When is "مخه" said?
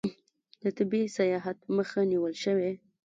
1.77-2.01